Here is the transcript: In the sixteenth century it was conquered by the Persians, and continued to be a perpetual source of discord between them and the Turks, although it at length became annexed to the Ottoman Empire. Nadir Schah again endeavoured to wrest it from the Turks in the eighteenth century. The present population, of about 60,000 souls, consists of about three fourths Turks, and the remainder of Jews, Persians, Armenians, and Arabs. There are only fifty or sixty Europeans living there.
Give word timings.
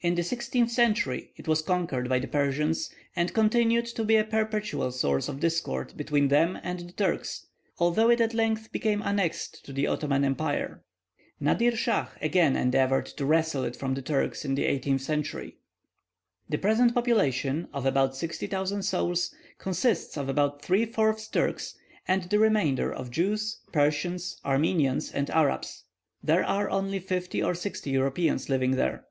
In 0.00 0.16
the 0.16 0.24
sixteenth 0.24 0.72
century 0.72 1.30
it 1.36 1.46
was 1.46 1.62
conquered 1.62 2.08
by 2.08 2.18
the 2.18 2.26
Persians, 2.26 2.90
and 3.14 3.32
continued 3.32 3.86
to 3.86 4.02
be 4.02 4.16
a 4.16 4.24
perpetual 4.24 4.90
source 4.90 5.28
of 5.28 5.38
discord 5.38 5.92
between 5.96 6.26
them 6.26 6.58
and 6.64 6.80
the 6.80 6.90
Turks, 6.92 7.46
although 7.78 8.10
it 8.10 8.20
at 8.20 8.34
length 8.34 8.72
became 8.72 9.00
annexed 9.02 9.64
to 9.64 9.72
the 9.72 9.86
Ottoman 9.86 10.24
Empire. 10.24 10.82
Nadir 11.38 11.76
Schah 11.76 12.08
again 12.20 12.56
endeavoured 12.56 13.06
to 13.06 13.24
wrest 13.24 13.54
it 13.54 13.76
from 13.76 13.94
the 13.94 14.02
Turks 14.02 14.44
in 14.44 14.56
the 14.56 14.64
eighteenth 14.64 15.02
century. 15.02 15.58
The 16.48 16.58
present 16.58 16.92
population, 16.92 17.68
of 17.72 17.86
about 17.86 18.16
60,000 18.16 18.82
souls, 18.82 19.32
consists 19.58 20.16
of 20.16 20.28
about 20.28 20.60
three 20.60 20.86
fourths 20.86 21.28
Turks, 21.28 21.76
and 22.08 22.24
the 22.24 22.40
remainder 22.40 22.92
of 22.92 23.12
Jews, 23.12 23.60
Persians, 23.70 24.40
Armenians, 24.44 25.12
and 25.12 25.30
Arabs. 25.30 25.84
There 26.20 26.42
are 26.42 26.68
only 26.68 26.98
fifty 26.98 27.40
or 27.44 27.54
sixty 27.54 27.90
Europeans 27.90 28.48
living 28.48 28.72
there. 28.72 29.04